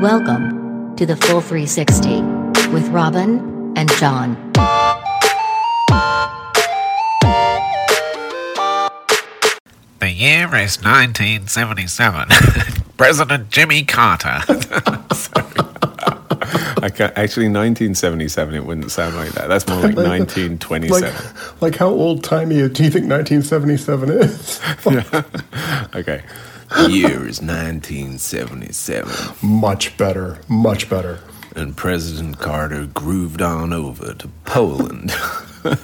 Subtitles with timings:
[0.00, 2.20] Welcome to the Full 360
[2.70, 4.34] with Robin and John.
[10.00, 12.28] The year is 1977.
[12.98, 14.28] President Jimmy Carter.
[16.82, 19.48] I can't, actually, 1977, it wouldn't sound like that.
[19.48, 21.00] That's more like 1927.
[21.00, 24.60] Like, like how old timey do you think 1977 is?
[25.96, 26.22] okay.
[26.68, 31.20] The year is 1977, much better, much better.
[31.54, 35.12] and President Carter grooved on over to Poland.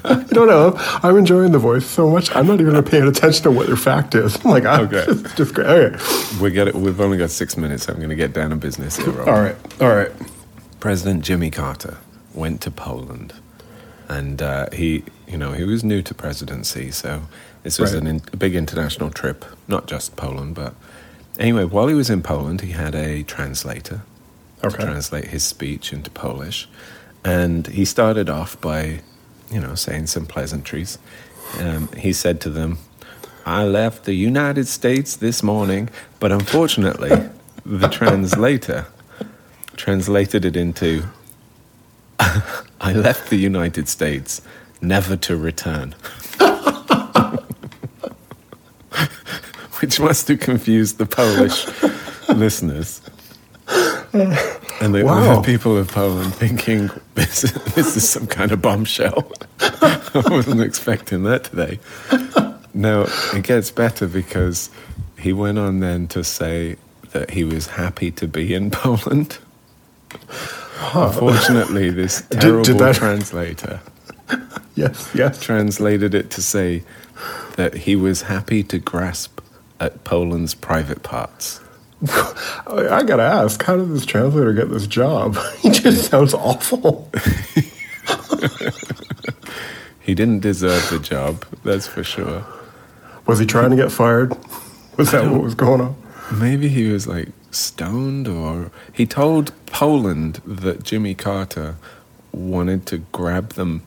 [0.05, 0.75] I don't know.
[1.03, 2.35] I'm enjoying the voice so much.
[2.37, 4.37] I'm not even paying attention to what your fact is.
[4.45, 5.05] I'm Like, I'm Okay.
[5.07, 5.69] just, just great.
[5.69, 6.39] Okay.
[6.43, 6.75] we get it.
[6.75, 7.89] We've only got six minutes.
[7.89, 9.29] I'm going to get down to business here, Rob.
[9.29, 9.57] All right.
[9.81, 10.11] All right.
[10.79, 11.99] President Jimmy Carter
[12.35, 13.33] went to Poland,
[14.09, 17.23] and uh, he, you know, he was new to presidency, so
[17.63, 18.03] this was Right.
[18.03, 20.75] an in, a big international trip, not just Poland, but
[21.39, 24.03] anyway, while he was in Poland, he had a translator
[24.63, 26.69] to translate his speech into Polish,
[27.25, 29.01] and he started off by,
[29.51, 30.99] you know, saying some pleasantries.
[31.61, 32.79] Um, he said to them,
[33.45, 35.89] "I left the United States this morning,
[36.21, 37.31] but unfortunately,
[37.65, 38.87] the translator."
[39.75, 41.03] translated it into
[42.83, 44.43] I left the United States
[44.81, 45.95] never to return.
[49.81, 51.67] Which must have confused the Polish
[52.29, 53.01] listeners.
[54.13, 55.41] And the Wow.
[55.43, 57.43] people of Poland thinking this,
[57.75, 59.31] this is some kind of bombshell.
[59.61, 61.79] I wasn't expecting that today.
[62.75, 64.71] Now, it gets better because
[65.19, 66.77] he went on then to say
[67.13, 69.39] that he was happy to be in Poland.
[70.95, 73.81] Unfortunately, this terrible did that- translator
[74.75, 75.11] Yes.
[75.15, 75.41] Yes.
[75.43, 76.83] translated it to say
[77.57, 79.41] that he was happy to grasp
[79.79, 81.61] at Poland's private parts.
[82.09, 85.37] I, I gotta ask, how did this translator get this job?
[85.59, 87.11] he just sounds awful.
[90.01, 92.45] He didn't deserve the job, that's for sure.
[93.27, 94.35] Was he trying to get fired?
[94.97, 95.95] Was that what was going on?
[96.33, 101.77] Maybe he was like stoned, or he told Poland that Jimmy Carter
[102.31, 103.83] wanted to grab them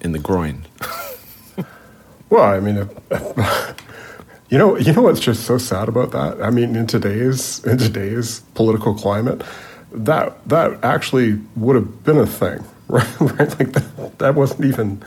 [0.00, 0.66] in the groin.
[2.30, 2.76] Well, I mean,
[4.48, 6.40] you know, you know what's just so sad about that?
[6.40, 9.42] I mean, in today's in today's political climate,
[9.92, 13.20] that that actually would have been a thing, right?
[13.20, 13.58] right?
[13.58, 15.02] Like that, that wasn't even.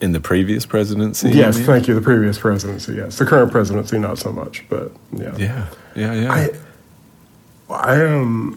[0.00, 1.30] In the previous presidency?
[1.30, 1.66] Yes, mean?
[1.66, 1.94] thank you.
[1.94, 3.18] The previous presidency, yes.
[3.18, 5.36] The current presidency, not so much, but yeah.
[5.36, 6.32] Yeah, yeah, yeah.
[6.32, 6.48] I,
[7.68, 8.56] I am, I,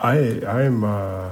[0.00, 1.30] I I'm uh,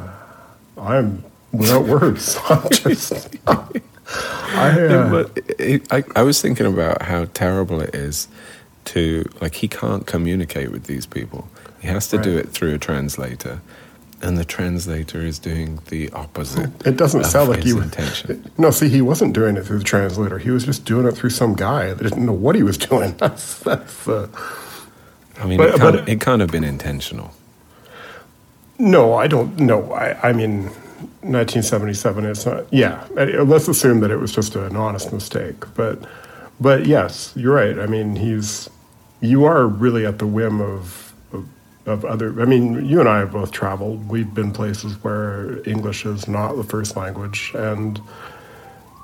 [0.77, 2.39] I am without words.
[2.49, 8.29] I'm just, I, uh, it, I, I was thinking about how terrible it is
[8.87, 11.49] to like he can't communicate with these people.
[11.81, 13.61] He has to do it through a translator,
[14.21, 16.71] and the translator is doing the opposite.
[16.87, 18.51] It doesn't sound like he intention.
[18.59, 20.39] No, see, he wasn't doing it through the translator.
[20.39, 23.15] He was just doing it through some guy that didn't know what he was doing.
[23.19, 24.09] That's that's.
[24.09, 24.29] Uh,
[25.39, 27.33] I mean, But- it, can't, but- it can't have been intentional.
[28.79, 29.59] No, I don't.
[29.59, 30.31] No, I.
[30.31, 30.65] I mean,
[31.23, 32.25] 1977.
[32.25, 32.73] It's not.
[32.73, 35.65] Yeah, uh, let's assume that it was just an honest mistake.
[35.75, 36.05] But,
[36.61, 37.79] but yes, you're right.
[37.79, 38.69] I mean, he's.
[39.21, 41.13] You are really at the whim of.
[41.33, 41.47] of
[41.87, 44.09] of other, I mean, you and I have both traveled.
[44.09, 47.99] We've been places where English is not the first language, and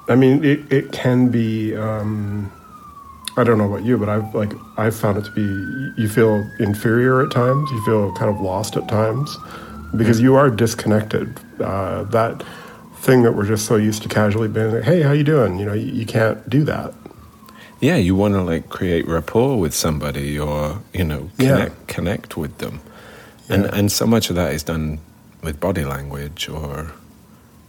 [0.06, 1.75] I mean, it, it can be.
[1.75, 2.53] Um,
[3.37, 6.00] I don't know about you, but I've like I've found it to be.
[6.00, 7.71] You feel inferior at times.
[7.71, 9.37] You feel kind of lost at times
[9.97, 11.39] because you are disconnected.
[11.61, 12.43] Uh, that
[12.99, 15.67] thing that we're just so used to casually being like, "Hey, how you doing?" You
[15.67, 16.94] know, you, you can't do that.
[17.81, 21.56] Yeah, you want to like create rapport with somebody, or you know, Yeah.
[21.56, 22.81] connect connect with them,
[23.49, 23.71] and Yeah.
[23.78, 24.99] and so much of that is done
[25.43, 26.93] with body language, or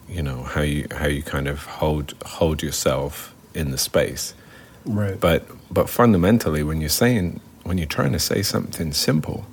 [0.07, 4.35] you know how you how you kind of hold hold yourself in the space.
[4.85, 5.19] Right.
[5.19, 9.45] But but fundamentally, when you're saying when you're trying to say something simple,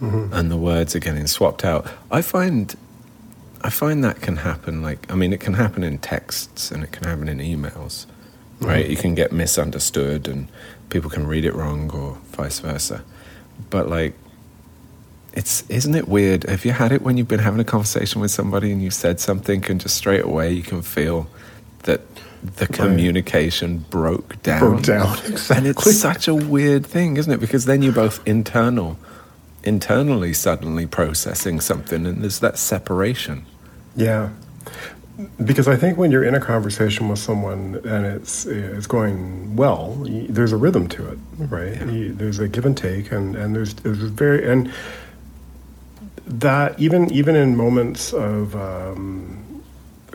[0.00, 0.32] mm-hmm.
[0.32, 2.74] and the words are getting swapped out, I find
[3.62, 4.82] I find that can happen.
[4.82, 8.66] Like I mean, it can happen in texts and it can happen in emails, mm-hmm.
[8.66, 8.88] right?
[8.88, 10.48] You can get misunderstood and
[10.88, 13.04] people can read it wrong or vice versa.
[13.70, 14.14] But like.
[15.32, 16.42] It's isn't it weird?
[16.48, 19.20] Have you had it when you've been having a conversation with somebody and you said
[19.20, 21.28] something and just straight away you can feel
[21.84, 22.00] that
[22.42, 24.60] the communication broke down.
[24.60, 25.56] Broke down, exactly.
[25.56, 27.40] And it's such a weird thing, isn't it?
[27.40, 28.98] Because then you're both internal,
[29.62, 33.44] internally suddenly processing something, and there's that separation.
[33.94, 34.30] Yeah,
[35.44, 39.96] because I think when you're in a conversation with someone and it's it's going well,
[40.28, 41.74] there's a rhythm to it, right?
[41.74, 42.12] Yeah.
[42.12, 44.72] There's a give and take, and and there's there's very and
[46.26, 49.44] that even even in moments of um,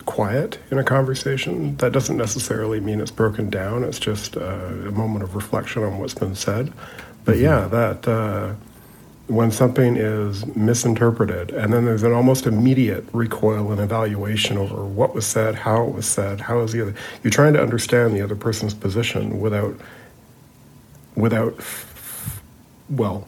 [0.06, 3.84] quiet in a conversation, that doesn't necessarily mean it's broken down.
[3.84, 6.72] It's just uh, a moment of reflection on what's been said.
[7.24, 8.54] But yeah, that uh,
[9.26, 15.14] when something is misinterpreted, and then there's an almost immediate recoil and evaluation over what
[15.14, 16.94] was said, how it was said, how is the other.
[17.22, 19.74] You're trying to understand the other person's position without,
[21.16, 21.58] without,
[22.88, 23.26] well,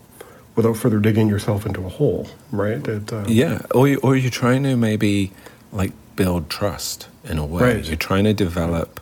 [0.55, 2.87] without further digging yourself into a hole, right?
[2.87, 5.33] It, uh, Yeah, or or you're trying to maybe
[5.73, 7.63] like build trust in a way.
[7.63, 7.85] Right.
[7.85, 8.99] You're trying to develop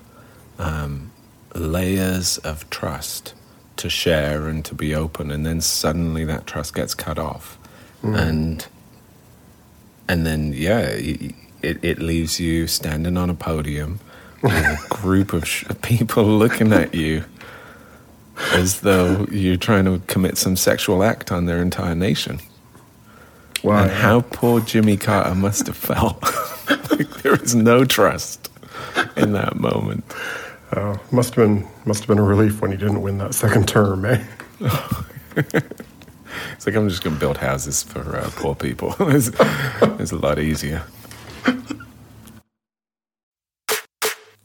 [0.58, 1.10] um,
[1.54, 3.32] layers of trust
[3.78, 7.58] to share and to be open, and then suddenly that trust gets cut off,
[8.02, 8.66] and
[10.06, 13.98] and then yeah, it it leaves you standing on a podium
[14.42, 17.24] with a group of sh- people looking at you.
[18.52, 22.40] As though you're trying to commit some sexual act on their entire nation.
[23.66, 26.22] Wow, And how poor Jimmy Carter must have felt.
[26.90, 28.50] like there is no trust
[29.16, 30.04] in that moment.
[30.72, 33.68] uh, must have been must have been a relief when he didn't win that second
[33.68, 34.24] term, eh?
[36.54, 38.94] It's like I'm just going to build houses for uh, poor people.
[39.00, 39.30] it's,
[40.00, 40.82] it's a lot easier.